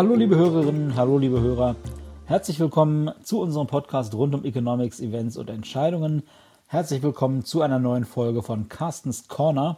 [0.00, 1.76] Hallo liebe Hörerinnen, hallo liebe Hörer.
[2.24, 6.22] Herzlich willkommen zu unserem Podcast rund um Economics, Events und Entscheidungen.
[6.68, 9.76] Herzlich willkommen zu einer neuen Folge von Carstens Corner.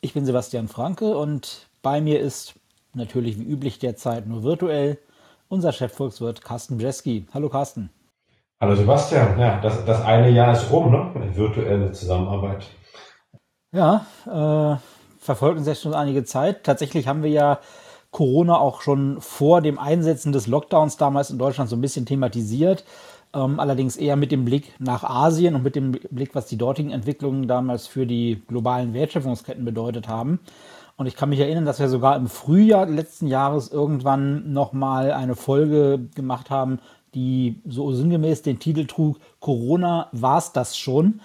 [0.00, 2.54] Ich bin Sebastian Franke und bei mir ist
[2.94, 4.98] natürlich wie üblich derzeit nur virtuell
[5.46, 7.28] unser Chefvolkswirt Carsten Bjeski.
[7.32, 7.90] Hallo Carsten.
[8.60, 9.38] Hallo Sebastian.
[9.38, 11.36] Ja, das, das eine Jahr ist rum, ne?
[11.36, 12.66] Virtuelle Zusammenarbeit.
[13.70, 14.76] Ja, äh,
[15.20, 16.64] verfolgt uns jetzt schon einige Zeit.
[16.64, 17.60] Tatsächlich haben wir ja
[18.12, 22.84] Corona auch schon vor dem Einsetzen des Lockdowns damals in Deutschland so ein bisschen thematisiert.
[23.34, 26.90] Ähm, allerdings eher mit dem Blick nach Asien und mit dem Blick, was die dortigen
[26.90, 30.40] Entwicklungen damals für die globalen Wertschöpfungsketten bedeutet haben.
[30.96, 35.34] Und ich kann mich erinnern, dass wir sogar im Frühjahr letzten Jahres irgendwann nochmal eine
[35.34, 36.80] Folge gemacht haben,
[37.14, 41.20] die so sinngemäß den Titel trug, Corona war's das schon.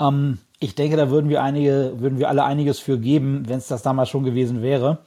[0.00, 3.68] Ähm, ich denke, da würden wir einige, würden wir alle einiges für geben, wenn es
[3.68, 4.98] das damals schon gewesen wäre.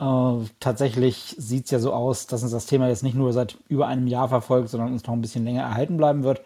[0.00, 3.58] Äh, tatsächlich sieht es ja so aus, dass uns das Thema jetzt nicht nur seit
[3.68, 6.42] über einem Jahr verfolgt, sondern uns noch ein bisschen länger erhalten bleiben wird.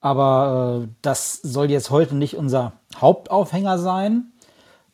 [0.00, 4.32] Aber äh, das soll jetzt heute nicht unser Hauptaufhänger sein.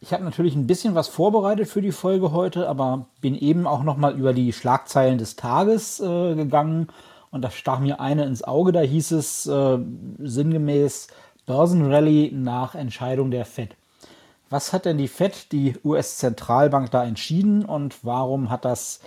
[0.01, 3.85] Ich habe natürlich ein bisschen was vorbereitet für die Folge heute, aber bin eben auch
[3.85, 6.89] noch mal über die Schlagzeilen des Tages äh, gegangen
[7.31, 8.73] und da stach mir eine ins Auge.
[8.73, 9.79] Da hieß es äh,
[10.19, 11.07] sinngemäß
[11.47, 13.77] Börsenrally nach Entscheidung der Fed.
[14.53, 19.01] Was hat denn die Fed, die US-Zentralbank, da entschieden und warum hat das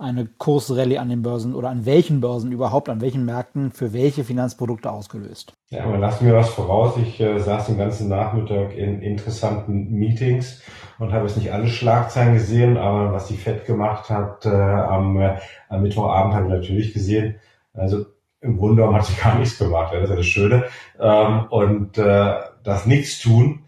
[0.00, 4.24] eine Kursrallye an den Börsen oder an welchen Börsen überhaupt, an welchen Märkten für welche
[4.24, 5.52] Finanzprodukte ausgelöst?
[5.68, 6.96] Ja, aber lass mir was voraus.
[6.96, 10.60] Ich äh, saß den ganzen Nachmittag in interessanten Meetings
[10.98, 15.20] und habe jetzt nicht alle Schlagzeilen gesehen, aber was die Fed gemacht hat äh, am,
[15.20, 15.36] äh,
[15.68, 17.36] am Mittwochabend habe ich natürlich gesehen.
[17.74, 18.06] Also
[18.40, 19.94] im Grunde genommen hat sie gar nichts gemacht.
[19.94, 20.64] Das ist ja das Schöne.
[20.98, 23.60] Ähm, und äh, das Nichtstun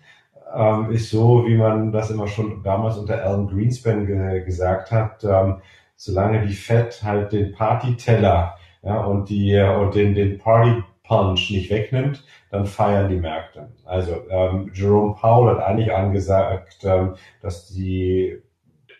[0.54, 5.24] ähm, ist so, wie man das immer schon damals unter Alan Greenspan ge gesagt hat.
[5.24, 5.56] Ähm,
[5.96, 11.70] solange die Fed halt den Partyteller ja, und die und den den Party Punch nicht
[11.70, 13.68] wegnimmt, dann feiern die Märkte.
[13.84, 18.40] Also ähm, Jerome Powell hat eigentlich angesagt, ähm, dass die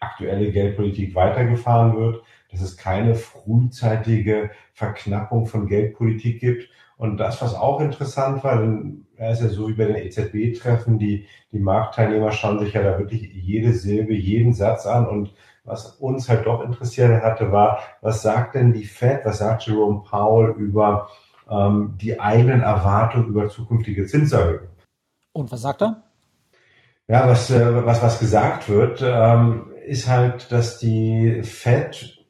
[0.01, 6.69] aktuelle Geldpolitik weitergefahren wird, dass es keine frühzeitige Verknappung von Geldpolitik gibt.
[6.97, 10.99] Und das, was auch interessant war, denn er ist ja so wie bei den EZB-Treffen,
[10.99, 15.09] die, die Marktteilnehmer schauen sich ja da wirklich jede Silbe, jeden Satz an.
[15.09, 19.67] Und was uns halt doch interessiert hatte, war, was sagt denn die Fed, was sagt
[19.67, 21.09] Jerome Powell über
[21.51, 24.69] ähm, die eigenen Erwartungen über zukünftige Zinserhöhungen?
[25.33, 26.03] Und was sagt er?
[27.09, 32.22] Ja, was, äh, was, was gesagt wird, ähm, ist halt, dass die Fed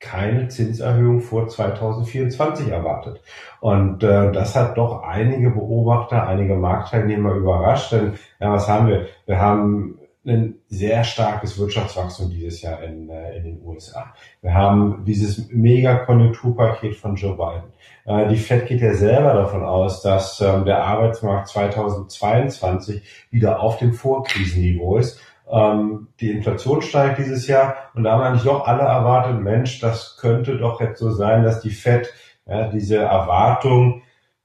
[0.00, 3.20] keine Zinserhöhung vor 2024 erwartet.
[3.60, 7.92] Und äh, das hat doch einige Beobachter, einige Marktteilnehmer überrascht.
[7.92, 9.06] Denn ja, was haben wir?
[9.26, 14.12] Wir haben ein sehr starkes Wirtschaftswachstum dieses Jahr in, äh, in den USA.
[14.42, 17.72] Wir haben dieses Mega-Konjunkturpaket von Joe Biden.
[18.04, 23.78] Äh, die Fed geht ja selber davon aus, dass ähm, der Arbeitsmarkt 2022 wieder auf
[23.78, 28.82] dem Vorkrisenniveau ist ähm, die Inflation steigt dieses Jahr und da haben eigentlich doch alle
[28.82, 32.12] erwartet, Mensch, das könnte doch jetzt so sein, dass die Fed
[32.46, 34.02] ja, diese Erwartung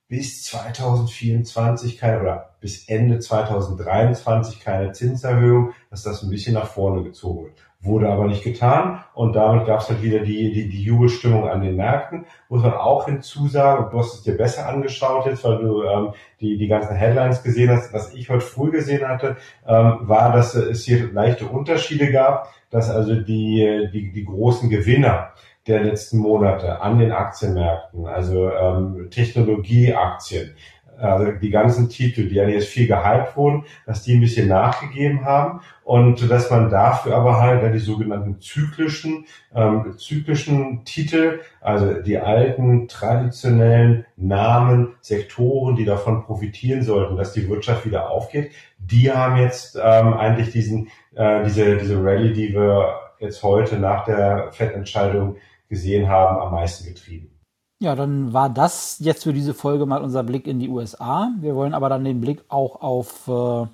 [0.08, 7.04] bis 2024 keine oder bis Ende 2023 keine Zinserhöhung, dass das ein bisschen nach vorne
[7.04, 7.54] gezogen wird.
[7.82, 11.62] Wurde aber nicht getan und damit gab es halt wieder die, die, die Jubelstimmung an
[11.62, 12.26] den Märkten.
[12.50, 16.58] Muss man auch hinzusagen, du hast es dir besser angeschaut jetzt, weil du ähm, die,
[16.58, 17.94] die ganzen Headlines gesehen hast.
[17.94, 19.38] Was ich heute früh gesehen hatte,
[19.68, 25.34] ähm, war, dass es hier leichte Unterschiede gab, dass also die, die, die großen Gewinner
[25.68, 30.56] der letzten Monate an den Aktienmärkten, also ähm, Technologieaktien,
[30.98, 35.26] also die ganzen Titel, die ja jetzt viel gehypt wurden, dass die ein bisschen nachgegeben
[35.26, 42.02] haben und dass man dafür aber halt ja, die sogenannten zyklischen, ähm, zyklischen Titel, also
[42.02, 49.12] die alten traditionellen Namen, Sektoren, die davon profitieren sollten, dass die Wirtschaft wieder aufgeht, die
[49.12, 54.52] haben jetzt ähm, eigentlich diesen, äh, diese, diese Rallye, die wir jetzt heute nach der
[54.52, 55.38] Fettentscheidung
[55.70, 57.32] gesehen haben, am meisten getrieben.
[57.80, 61.32] Ja, dann war das jetzt für diese Folge mal unser Blick in die USA.
[61.40, 63.68] Wir wollen aber dann den Blick auch auf äh,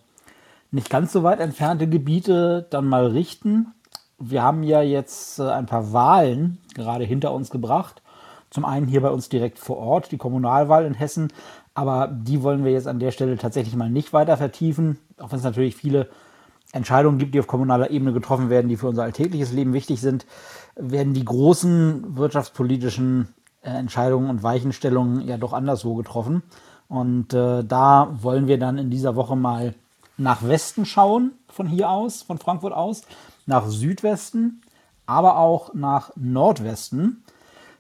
[0.71, 3.73] nicht ganz so weit entfernte Gebiete dann mal richten.
[4.17, 8.01] Wir haben ja jetzt äh, ein paar Wahlen gerade hinter uns gebracht.
[8.49, 11.31] Zum einen hier bei uns direkt vor Ort, die Kommunalwahl in Hessen.
[11.73, 15.39] Aber die wollen wir jetzt an der Stelle tatsächlich mal nicht weiter vertiefen, auch wenn
[15.39, 16.09] es natürlich viele
[16.73, 20.25] Entscheidungen gibt, die auf kommunaler Ebene getroffen werden, die für unser alltägliches Leben wichtig sind,
[20.75, 23.29] werden die großen wirtschaftspolitischen
[23.61, 26.43] äh, Entscheidungen und Weichenstellungen ja doch anderswo getroffen.
[26.87, 29.75] Und äh, da wollen wir dann in dieser Woche mal
[30.17, 33.03] nach Westen schauen, von hier aus, von Frankfurt aus,
[33.45, 34.61] nach Südwesten,
[35.05, 37.23] aber auch nach Nordwesten.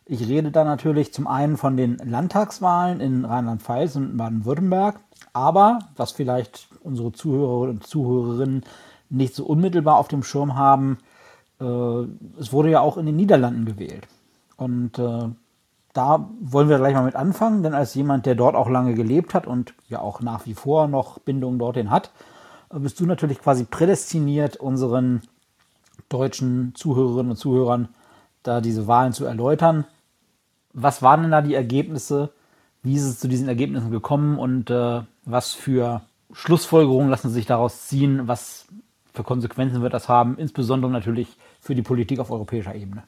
[0.05, 4.99] Ich rede da natürlich zum einen von den Landtagswahlen in Rheinland-Pfalz und Baden-Württemberg,
[5.33, 8.63] aber was vielleicht unsere Zuhörer und Zuhörerinnen
[9.09, 10.97] nicht so unmittelbar auf dem Schirm haben,
[11.59, 11.63] äh,
[12.39, 14.07] es wurde ja auch in den Niederlanden gewählt.
[14.57, 15.29] Und äh,
[15.93, 19.33] da wollen wir gleich mal mit anfangen, denn als jemand, der dort auch lange gelebt
[19.33, 22.11] hat und ja auch nach wie vor noch Bindungen dorthin hat,
[22.73, 25.21] äh, bist du natürlich quasi prädestiniert, unseren
[26.09, 27.89] deutschen Zuhörerinnen und Zuhörern
[28.43, 29.85] da diese Wahlen zu erläutern.
[30.73, 32.31] Was waren denn da die Ergebnisse?
[32.83, 36.01] Wie ist es zu diesen Ergebnissen gekommen und äh, was für
[36.33, 38.27] Schlussfolgerungen lassen sich daraus ziehen?
[38.27, 38.67] Was
[39.13, 41.27] für Konsequenzen wird das haben, insbesondere natürlich
[41.59, 43.03] für die Politik auf europäischer Ebene?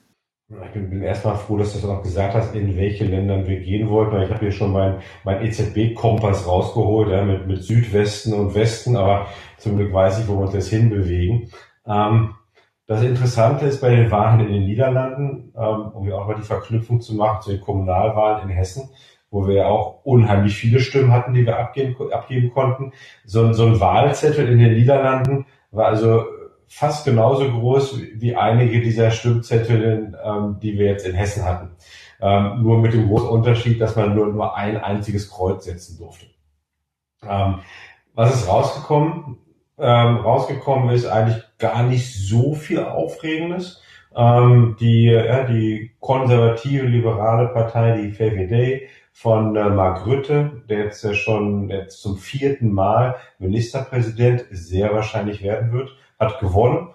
[0.49, 3.59] Ich bin, bin erstmal froh, dass du das auch gesagt hast, in welche Ländern wir
[3.61, 4.21] gehen wollten.
[4.21, 9.27] Ich habe hier schon mein, mein EZB-Kompass rausgeholt, ja, mit, mit Südwesten und Westen, aber
[9.57, 11.49] zum Glück weiß ich, wo wir uns jetzt hinbewegen.
[11.87, 12.35] Ähm,
[12.85, 16.41] das Interessante ist bei den Wahlen in den Niederlanden, ähm, um ja auch mal die
[16.41, 18.89] Verknüpfung zu machen zu den Kommunalwahlen in Hessen,
[19.33, 22.93] wo wir ja auch unheimlich viele Stimmen hatten, die wir abgeben, abgeben konnten.
[23.25, 26.23] So, so ein Wahlzettel in den Niederlanden war also
[26.67, 31.71] fast genauso groß wie einige dieser Stimmzettel, ähm, die wir jetzt in Hessen hatten.
[32.21, 36.27] Ähm, nur mit dem großen Unterschied, dass man nur, nur ein einziges Kreuz setzen durfte.
[37.27, 37.59] Ähm,
[38.13, 39.39] was ist rausgekommen?
[39.79, 43.81] Ähm, rausgekommen ist eigentlich gar nicht so viel Aufregendes.
[44.15, 51.03] Ähm, die, ja, die konservative liberale Partei, die VVD von äh, Mark Rutte, der jetzt
[51.03, 56.89] äh, schon jetzt zum vierten Mal Ministerpräsident sehr wahrscheinlich werden wird, hat gewonnen.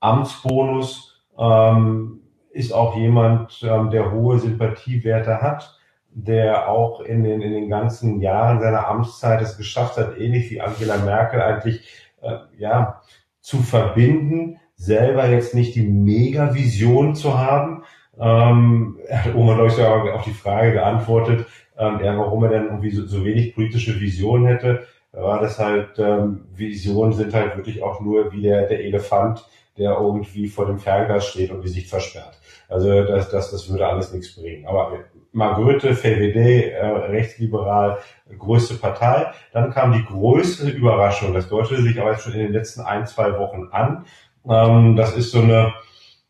[0.00, 2.20] Amtsbonus ähm,
[2.50, 5.78] ist auch jemand, ähm, der hohe Sympathiewerte hat,
[6.12, 10.60] der auch in den, in den ganzen Jahren seiner Amtszeit es geschafft hat, ähnlich wie
[10.60, 11.88] Angela Merkel eigentlich
[12.20, 13.02] äh, ja,
[13.40, 17.84] zu verbinden, selber jetzt nicht die Mega-Vision zu haben.
[18.18, 18.98] Ähm,
[19.34, 21.46] Oma, glaube ich, sogar die Frage geantwortet,
[21.78, 24.86] ähm, ja, warum er denn irgendwie so, so wenig politische Vision hätte.
[25.12, 29.44] War das halt, ähm, Visionen sind halt wirklich auch nur wie der, der Elefant,
[29.76, 32.38] der irgendwie vor dem Fernglas steht und die Sicht versperrt.
[32.68, 34.66] Also das, das, das würde alles nichts bringen.
[34.66, 34.92] Aber
[35.32, 37.98] Margrethe, VVD, äh, rechtsliberal,
[38.38, 39.26] größte Partei.
[39.52, 41.34] Dann kam die größte Überraschung.
[41.34, 44.06] Das deutete sich aber jetzt schon in den letzten ein, zwei Wochen an.
[44.48, 45.72] Ähm, das ist so eine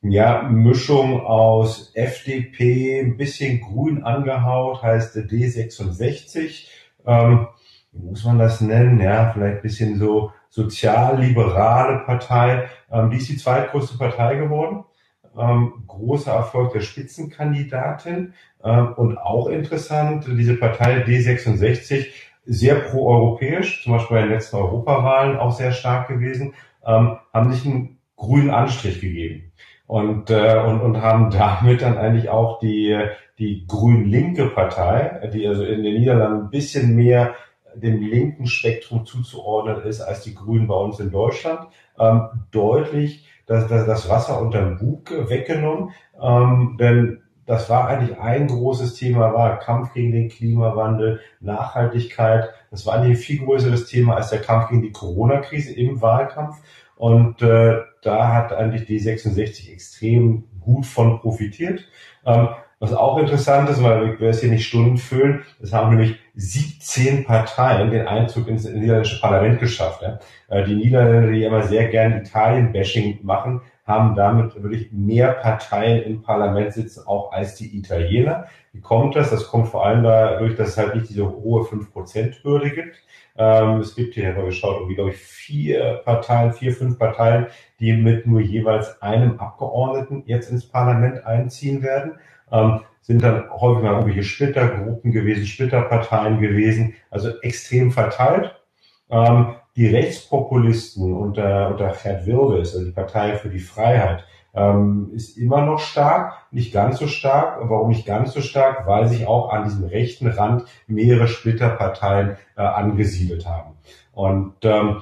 [0.03, 6.69] ja, Mischung aus FDP, ein bisschen grün angehaut, heißt D66.
[7.07, 7.49] Ähm,
[7.93, 9.01] wie muss man das nennen?
[9.01, 12.69] Ja, vielleicht ein bisschen so sozial-liberale Partei.
[12.91, 14.85] Ähm, die ist die zweitgrößte Partei geworden.
[15.39, 18.35] Ähm, großer Erfolg der Spitzenkandidatin.
[18.65, 22.07] Ähm, und auch interessant, diese Partei D66,
[22.47, 26.55] sehr proeuropäisch, zum Beispiel bei den letzten Europawahlen auch sehr stark gewesen,
[26.85, 29.53] ähm, haben sich einen grünen Anstrich gegeben.
[29.87, 32.97] Und, äh, und, und haben damit dann eigentlich auch die,
[33.39, 37.35] die grün-linke Partei, die also in den Niederlanden ein bisschen mehr
[37.75, 41.69] dem linken Spektrum zuzuordnen ist als die Grünen bei uns in Deutschland,
[41.99, 45.91] ähm, deutlich das, das, das Wasser unterm Bug weggenommen.
[46.21, 52.51] Ähm, denn das war eigentlich ein großes Thema, war Kampf gegen den Klimawandel, Nachhaltigkeit.
[52.71, 56.59] Das war eigentlich ein viel größeres Thema als der Kampf gegen die Corona-Krise im Wahlkampf.
[57.01, 61.89] Und äh, da hat eigentlich die 66 extrem gut von profitiert.
[62.27, 66.19] Ähm, was auch interessant ist, weil wir es hier nicht Stunden füllen, es haben nämlich
[66.35, 70.03] 17 Parteien den Einzug ins niederländische Parlament geschafft.
[70.03, 70.19] Ja.
[70.49, 76.23] Äh, die Niederländer, die immer sehr gern Italien-Bashing machen, haben damit wirklich mehr Parteien im
[76.23, 78.47] Parlament sitzen, auch als die Italiener.
[78.73, 79.31] Wie kommt das?
[79.31, 82.97] Das kommt vor allem dadurch, dass es halt nicht diese hohe 5%-Hürde gibt.
[83.37, 87.49] Ähm, es gibt hier, ich habe geschaut, irgendwie, glaube ich, vier Parteien, vier, fünf Parteien,
[87.81, 92.13] die mit nur jeweils einem Abgeordneten jetzt ins Parlament einziehen werden
[92.53, 98.55] ähm, sind dann häufig mal irgendwelche Splittergruppen gewesen, Splitterparteien gewesen, also extrem verteilt.
[99.11, 105.39] Ähm, die Rechtspopulisten unter, unter Gerd Wilders, also die Partei für die Freiheit, ähm, ist
[105.39, 107.61] immer noch stark, nicht ganz so stark.
[107.63, 108.87] Warum nicht ganz so stark?
[108.87, 113.79] Weil sich auch an diesem rechten Rand mehrere Splitterparteien äh, angesiedelt haben.
[114.13, 115.01] Und ähm,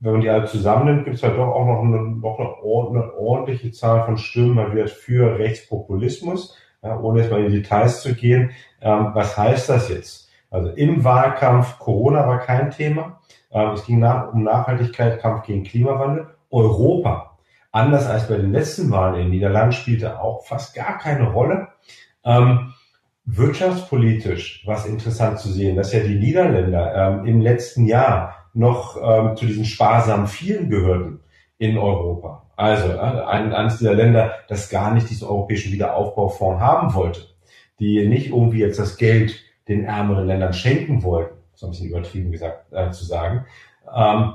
[0.00, 3.70] wenn man die alle zusammennimmt, gibt es halt doch auch noch eine, noch eine, ordentliche
[3.70, 8.14] Zahl von Stimmen man wird für Rechtspopulismus ja, ohne jetzt mal in die Details zu
[8.14, 8.50] gehen.
[8.80, 10.29] Ähm, was heißt das jetzt?
[10.50, 13.20] Also im Wahlkampf Corona war kein Thema.
[13.50, 16.26] Ähm, es ging nach, um Nachhaltigkeit, Kampf gegen Klimawandel.
[16.50, 17.38] Europa,
[17.70, 21.68] anders als bei den letzten Wahlen in den Niederlanden, spielte auch fast gar keine Rolle.
[22.24, 22.74] Ähm,
[23.24, 29.36] wirtschaftspolitisch was interessant zu sehen, dass ja die Niederländer ähm, im letzten Jahr noch ähm,
[29.36, 31.20] zu diesen sparsamen vielen gehörten
[31.58, 32.50] in Europa.
[32.56, 37.20] Also äh, ein, eines dieser Länder, das gar nicht diesen europäischen Wiederaufbaufonds haben wollte,
[37.78, 42.32] die nicht irgendwie jetzt das Geld den ärmeren Ländern schenken wollten, so ein bisschen übertrieben
[42.32, 43.46] gesagt äh, zu sagen,
[43.94, 44.34] ähm,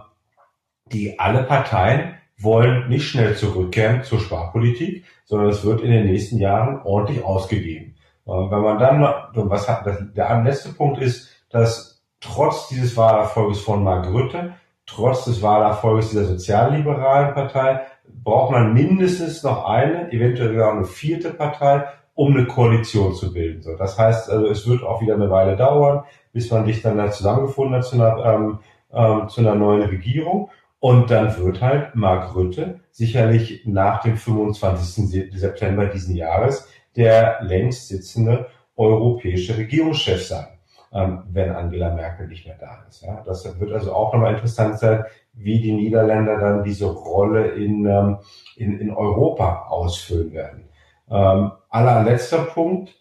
[0.91, 6.37] die alle Parteien wollen nicht schnell zurückkehren zur Sparpolitik, sondern es wird in den nächsten
[6.37, 7.95] Jahren ordentlich ausgegeben.
[8.25, 9.01] Und wenn man dann,
[9.49, 14.07] was hat, der letzte Punkt ist, dass trotz dieses Wahlerfolges von Mark
[14.85, 21.31] trotz des Wahlerfolges dieser sozialliberalen Partei, braucht man mindestens noch eine, eventuell sogar eine vierte
[21.31, 21.85] Partei,
[22.15, 23.61] um eine Koalition zu bilden.
[23.61, 26.03] So, das heißt, also es wird auch wieder eine Weile dauern,
[26.33, 28.59] bis man sich dann da zusammengefunden hat zu einer, ähm,
[28.91, 30.49] ähm, zu einer neuen Regierung.
[30.79, 35.31] Und dann wird halt Mark Rutte sicherlich nach dem 25.
[35.33, 40.47] September diesen Jahres der längst sitzende europäische Regierungschef sein,
[40.93, 43.01] ähm, wenn Angela Merkel nicht mehr da ist.
[43.01, 43.21] Ja.
[43.25, 45.03] Das wird also auch nochmal interessant sein,
[45.33, 48.17] wie die Niederländer dann diese Rolle in, ähm,
[48.55, 50.65] in, in Europa ausfüllen werden.
[51.09, 52.95] Ähm, allerletzter Punkt.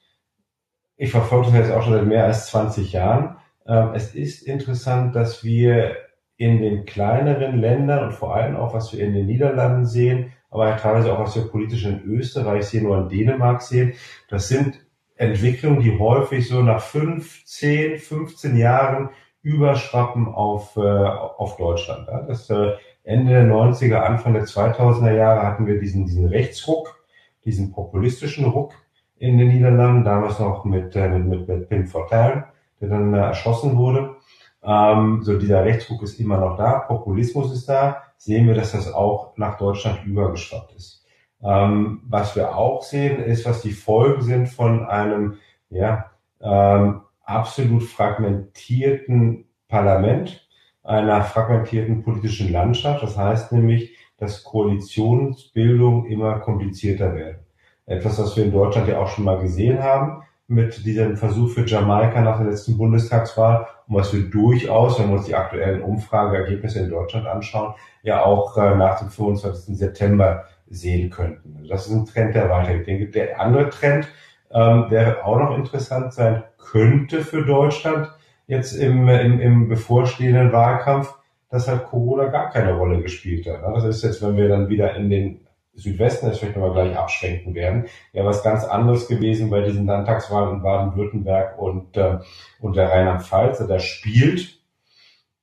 [0.97, 3.37] Ich verfolge das jetzt auch schon seit mehr als 20 Jahren.
[3.67, 5.97] Ähm, es ist interessant, dass wir
[6.37, 10.77] in den kleineren Ländern und vor allem auch, was wir in den Niederlanden sehen, aber
[10.77, 13.95] teilweise auch, was wir politisch in Österreich sehen oder in Dänemark sehen,
[14.29, 14.81] das sind
[15.17, 19.11] Entwicklungen, die häufig so nach fünf, zehn, 15 Jahren
[19.43, 22.09] überschwappen auf, äh, auf Deutschland.
[22.09, 22.23] Ja.
[22.23, 22.73] Das äh,
[23.05, 27.04] Ende der 90er, Anfang der 2000er Jahre hatten wir diesen, diesen Rechtsruck,
[27.45, 28.73] diesen populistischen Ruck
[29.17, 32.45] in den Niederlanden, damals noch mit, äh, mit, mit, Pim Fortuyn,
[32.81, 34.17] der dann äh, erschossen wurde.
[34.63, 38.93] Ähm, so dieser Rechtsruck ist immer noch da, Populismus ist da, sehen wir, dass das
[38.93, 41.05] auch nach Deutschland übergeschwappt ist.
[41.43, 45.37] Ähm, was wir auch sehen, ist, was die Folgen sind von einem
[45.69, 46.11] ja,
[46.41, 50.49] ähm, absolut fragmentierten Parlament,
[50.83, 53.03] einer fragmentierten politischen Landschaft.
[53.03, 57.39] Das heißt nämlich, dass Koalitionsbildung immer komplizierter werden.
[57.87, 61.67] Etwas, was wir in Deutschland ja auch schon mal gesehen haben, mit diesem Versuch für
[61.67, 66.81] Jamaika nach der letzten Bundestagswahl und was wir durchaus, wenn wir uns die aktuellen Umfrageergebnisse
[66.81, 69.77] in Deutschland anschauen, ja auch äh, nach dem 25.
[69.77, 71.57] September sehen könnten.
[71.57, 72.81] Also das ist ein Trend, der weitergeht.
[72.81, 74.09] Ich denke, der andere Trend,
[74.51, 78.11] ähm, der auch noch interessant sein könnte für Deutschland
[78.47, 81.15] jetzt im, im, im bevorstehenden Wahlkampf,
[81.55, 83.63] dass halt Corona gar keine Rolle gespielt hat.
[83.63, 87.55] Das ist jetzt, wenn wir dann wieder in den Südwesten, das vielleicht nochmal gleich abschränken
[87.55, 92.19] werden, ja was ganz anderes gewesen bei diesen Landtagswahlen in Baden-Württemberg und, äh,
[92.59, 93.65] und der Rheinland-Pfalz.
[93.69, 94.59] Da spielt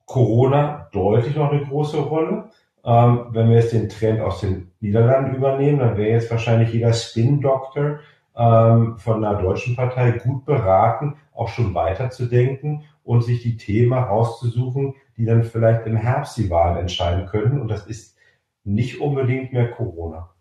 [0.05, 2.49] Corona deutlich noch eine große Rolle.
[2.83, 6.91] Ähm, wenn wir jetzt den Trend aus den Niederlanden übernehmen, dann wäre jetzt wahrscheinlich jeder
[6.91, 7.99] Spin-Doktor
[8.35, 14.95] ähm, von einer deutschen Partei gut beraten, auch schon weiterzudenken und sich die Themen rauszusuchen,
[15.21, 17.61] die dann vielleicht im Herbst die Wahl entscheiden könnten.
[17.61, 18.17] Und das ist
[18.63, 20.31] nicht unbedingt mehr Corona.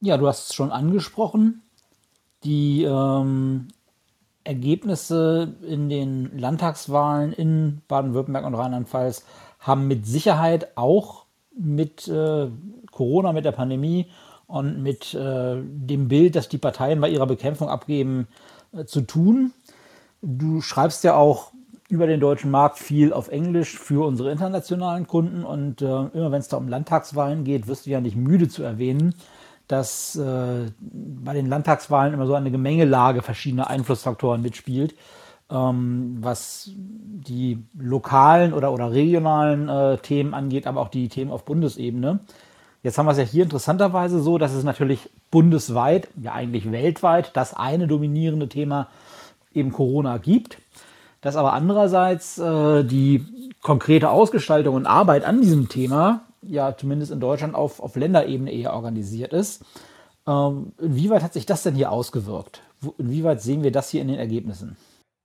[0.00, 1.62] Ja, du hast es schon angesprochen.
[2.44, 3.66] Die ähm,
[4.44, 9.26] Ergebnisse in den Landtagswahlen in Baden-Württemberg und Rheinland-Pfalz
[9.58, 11.24] haben mit Sicherheit auch
[11.58, 12.46] mit äh,
[12.92, 14.06] Corona, mit der Pandemie
[14.46, 18.28] und mit äh, dem Bild, das die Parteien bei ihrer Bekämpfung abgeben,
[18.72, 19.54] äh, zu tun.
[20.22, 21.50] Du schreibst ja auch
[21.88, 25.42] über den deutschen Markt viel auf Englisch für unsere internationalen Kunden.
[25.42, 28.62] Und äh, immer wenn es da um Landtagswahlen geht, wirst du ja nicht müde zu
[28.62, 29.14] erwähnen,
[29.68, 34.94] dass äh, bei den Landtagswahlen immer so eine Gemengelage verschiedener Einflussfaktoren mitspielt,
[35.50, 41.44] ähm, was die lokalen oder, oder regionalen äh, Themen angeht, aber auch die Themen auf
[41.44, 42.20] Bundesebene.
[42.82, 47.30] Jetzt haben wir es ja hier interessanterweise so, dass es natürlich bundesweit, ja eigentlich weltweit,
[47.34, 48.88] das eine dominierende Thema
[49.52, 50.58] eben Corona gibt
[51.20, 53.24] dass aber andererseits äh, die
[53.62, 58.74] konkrete Ausgestaltung und Arbeit an diesem Thema ja zumindest in Deutschland auf, auf Länderebene eher
[58.74, 59.64] organisiert ist.
[60.26, 62.62] Ähm, inwieweit hat sich das denn hier ausgewirkt?
[62.98, 64.76] Inwieweit sehen wir das hier in den Ergebnissen?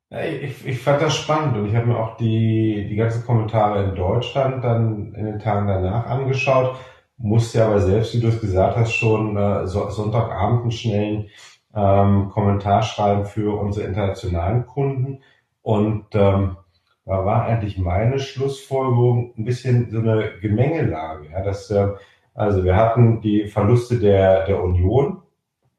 [0.10, 3.96] Ich, ich fand das spannend und ich habe mir auch die, die ganzen Kommentare in
[3.96, 6.76] Deutschland dann in den Tagen danach angeschaut.
[7.18, 11.30] Musste aber selbst, wie du es gesagt hast, schon äh, Sonntagabend einen schnellen
[11.76, 15.20] ähm, Kommentar schreiben für unsere internationalen Kunden
[15.64, 16.58] und ähm,
[17.06, 21.30] da war eigentlich meine Schlussfolgerung ein bisschen so eine Gemengelage.
[21.32, 21.88] Ja, dass, äh,
[22.34, 25.22] also wir hatten die Verluste der, der Union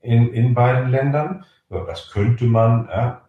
[0.00, 1.44] in, in beiden Ländern.
[1.70, 3.22] Das könnte man ja,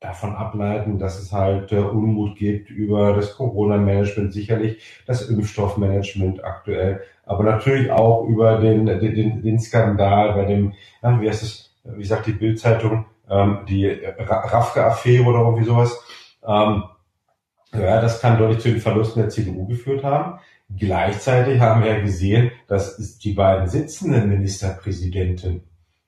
[0.00, 7.02] davon ableiten, dass es halt äh, Unmut gibt über das Corona-Management, sicherlich das Impfstoffmanagement aktuell,
[7.24, 10.72] aber natürlich auch über den, den, den Skandal bei dem,
[11.02, 15.98] ja, wie heißt es, wie sagt die Bildzeitung, ähm, die Rafke-Affäre oder irgendwie sowas.
[16.46, 16.84] Ähm,
[17.72, 20.40] ja, das kann deutlich zu den Verlusten der CDU geführt haben.
[20.76, 25.62] Gleichzeitig haben wir ja gesehen, dass die beiden sitzenden Ministerpräsidenten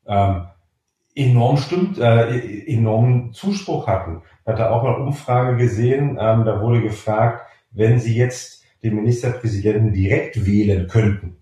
[0.06, 0.46] ähm,
[1.14, 4.22] enorm stimmt, äh, enormen Zuspruch hatten.
[4.42, 9.92] Ich hatte auch eine Umfrage gesehen, ähm, da wurde gefragt, wenn Sie jetzt den Ministerpräsidenten
[9.92, 11.36] direkt wählen könnten,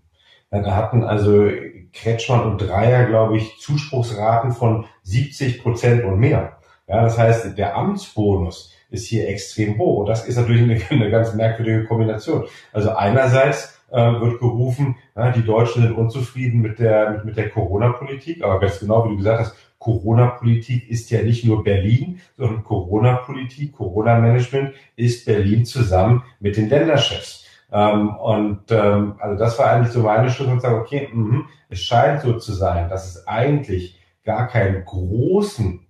[0.49, 1.49] dann hatten also
[1.93, 6.57] Kretschmann und Dreier, glaube ich, Zuspruchsraten von 70 Prozent und mehr.
[6.87, 9.99] Ja, das heißt, der Amtsbonus ist hier extrem hoch.
[9.99, 12.45] Und das ist natürlich eine, eine ganz merkwürdige Kombination.
[12.73, 17.49] Also einerseits äh, wird gerufen, ja, die Deutschen sind unzufrieden mit der, mit, mit der
[17.49, 18.43] Corona-Politik.
[18.43, 23.73] Aber ganz genau, wie du gesagt hast, Corona-Politik ist ja nicht nur Berlin, sondern Corona-Politik,
[23.73, 27.47] Corona-Management ist Berlin zusammen mit den Länderchefs.
[27.71, 31.79] Ähm, und ähm, also das war eigentlich so meine Schluss und sage, okay, mh, es
[31.79, 35.85] scheint so zu sein, dass es eigentlich gar keinen großen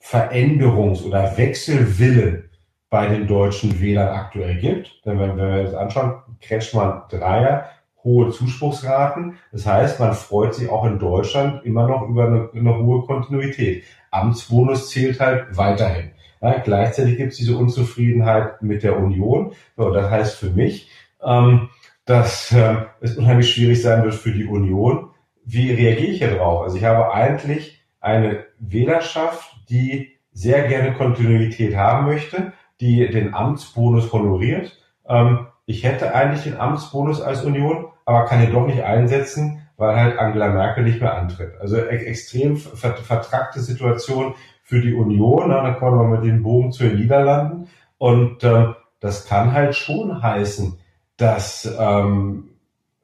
[0.00, 2.50] Veränderungs- oder Wechselwillen
[2.90, 5.04] bei den deutschen Wählern aktuell gibt.
[5.04, 7.68] Denn wenn, wir uns anschauen, Kretschmann Dreier,
[8.04, 9.36] hohe Zuspruchsraten.
[9.52, 13.84] Das heißt, man freut sich auch in Deutschland immer noch über eine, eine hohe Kontinuität.
[14.10, 16.12] Amtsbonus zählt halt weiterhin.
[16.40, 19.52] Ja, gleichzeitig gibt es diese Unzufriedenheit mit der Union.
[19.76, 20.88] So, das heißt für mich,
[21.22, 21.68] ähm,
[22.04, 25.10] dass äh, es unheimlich schwierig sein wird für die Union.
[25.50, 26.62] Wie reagiere ich hier drauf?
[26.62, 34.12] Also ich habe eigentlich eine Wählerschaft, die sehr gerne Kontinuität haben möchte, die den Amtsbonus
[34.12, 34.78] honoriert.
[35.08, 39.96] Ähm, ich hätte eigentlich den Amtsbonus als Union, aber kann ihn doch nicht einsetzen, weil
[39.96, 41.58] halt Angela Merkel nicht mehr antritt.
[41.58, 45.48] Also e extrem vertrackte Situation für die Union.
[45.48, 47.68] Dann kommen wir mit dem Bogen zu den Niederlanden.
[47.96, 48.66] Und äh,
[49.00, 50.78] das kann halt schon heißen,
[51.16, 52.50] dass ähm,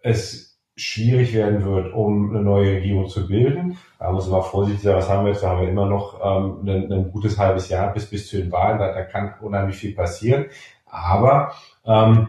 [0.02, 3.78] es schwierig werden wird, um eine neue Regierung zu bilden.
[3.98, 5.42] Da muss man vorsichtig sein, was haben wir jetzt?
[5.42, 8.50] Da haben wir immer noch ähm, ein, ein gutes halbes Jahr bis, bis zu den
[8.50, 8.78] Wahlen.
[8.78, 10.46] Da, da kann unheimlich viel passieren.
[10.86, 11.52] Aber
[11.86, 12.28] ähm,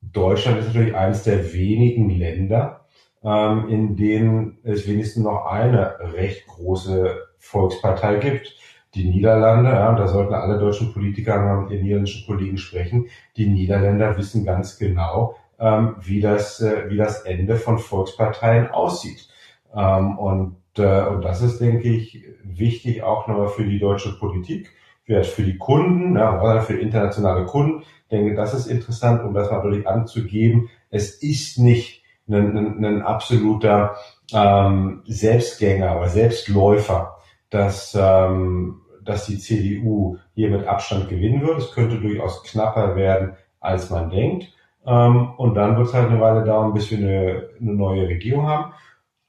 [0.00, 2.86] Deutschland ist natürlich eines der wenigen Länder,
[3.24, 8.54] ähm, in denen es wenigstens noch eine recht große Volkspartei gibt
[8.94, 14.16] die Niederlande, ja, da sollten alle deutschen Politiker mit ihren niederländischen Kollegen sprechen, die Niederländer
[14.16, 19.28] wissen ganz genau, ähm, wie, das, äh, wie das Ende von Volksparteien aussieht.
[19.74, 24.70] Ähm, und, äh, und das ist, denke ich, wichtig auch nochmal für die deutsche Politik,
[25.04, 27.80] für, die Kunden, ja, für internationale Kunden.
[27.80, 30.68] Ich denke, das ist interessant, um das mal wirklich anzugeben.
[30.90, 33.96] Es ist nicht ein, ein, ein absoluter
[34.34, 37.16] ähm, Selbstgänger oder Selbstläufer,
[37.50, 41.58] dass, ähm, dass die CDU hier mit Abstand gewinnen wird.
[41.58, 44.52] Es könnte durchaus knapper werden, als man denkt.
[44.88, 48.46] Ähm, und dann wird es halt eine Weile dauern, bis wir eine, eine neue Regierung
[48.46, 48.72] haben.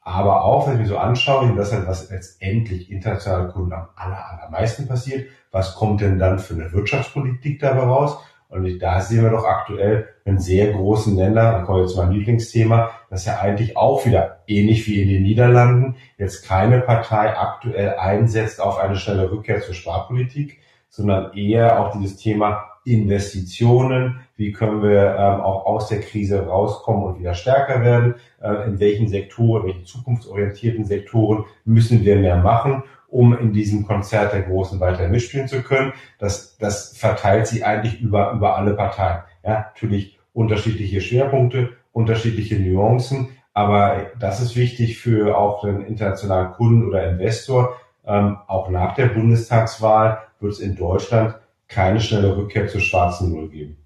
[0.02, 3.90] Aber auch, wenn ich mir so anschaue, das ist halt, was letztendlich internationale Kunden am
[3.96, 8.18] aller, allermeisten passiert, was kommt denn dann für eine Wirtschaftspolitik dabei raus?
[8.48, 12.00] Und da sehen wir doch aktuell in sehr großen Ländern, da kommen wir jetzt zu
[12.00, 17.38] meinem Lieblingsthema, dass ja eigentlich auch wieder ähnlich wie in den Niederlanden jetzt keine Partei
[17.38, 24.52] aktuell einsetzt auf eine schnelle Rückkehr zur Sparpolitik, sondern eher auch dieses Thema Investitionen, wie
[24.52, 29.08] können wir ähm, auch aus der Krise rauskommen und wieder stärker werden, äh, in welchen
[29.08, 35.08] Sektoren, welchen zukunftsorientierten Sektoren müssen wir mehr machen um in diesem Konzert der Großen weiter
[35.08, 35.94] mitspielen zu können.
[36.20, 39.24] Das, das verteilt sie eigentlich über, über alle Parteien.
[39.44, 46.88] Ja, natürlich unterschiedliche Schwerpunkte, unterschiedliche Nuancen, aber das ist wichtig für auch den internationalen Kunden
[46.88, 47.76] oder Investor.
[48.06, 51.36] Ähm, auch nach der Bundestagswahl wird es in Deutschland
[51.70, 53.78] keine schnelle Rückkehr zur schwarzen Null geben.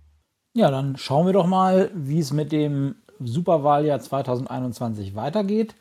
[0.56, 5.76] Ja, dann schauen wir doch mal, wie es mit dem Superwahljahr 2021 weitergeht.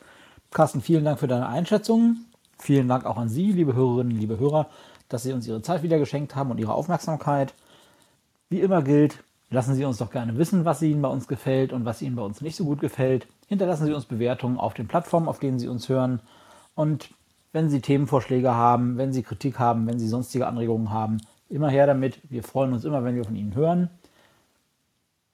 [0.51, 2.17] Carsten, vielen Dank für deine Einschätzung.
[2.59, 4.67] Vielen Dank auch an Sie, liebe Hörerinnen, liebe Hörer,
[5.09, 7.53] dass Sie uns Ihre Zeit wieder geschenkt haben und Ihre Aufmerksamkeit.
[8.49, 11.85] Wie immer gilt, lassen Sie uns doch gerne wissen, was Ihnen bei uns gefällt und
[11.85, 13.27] was Ihnen bei uns nicht so gut gefällt.
[13.47, 16.21] Hinterlassen Sie uns Bewertungen auf den Plattformen, auf denen Sie uns hören.
[16.75, 17.09] Und
[17.51, 21.19] wenn Sie Themenvorschläge haben, wenn Sie Kritik haben, wenn Sie sonstige Anregungen haben,
[21.53, 22.19] immer her damit.
[22.29, 23.89] Wir freuen uns immer, wenn wir von Ihnen hören.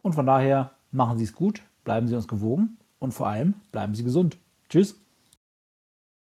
[0.02, 3.96] Und von daher machen Sie es gut, bleiben Sie uns gewogen und vor allem bleiben
[3.96, 4.38] Sie gesund.
[4.70, 4.96] Tschüss.